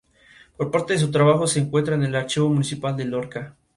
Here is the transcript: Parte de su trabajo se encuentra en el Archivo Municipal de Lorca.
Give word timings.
Parte 0.71 0.93
de 0.93 0.99
su 0.99 1.11
trabajo 1.11 1.45
se 1.45 1.59
encuentra 1.59 1.93
en 1.93 2.01
el 2.01 2.15
Archivo 2.15 2.49
Municipal 2.49 2.97
de 2.97 3.05
Lorca. 3.05 3.55